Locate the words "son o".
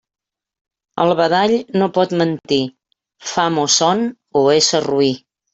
3.77-4.45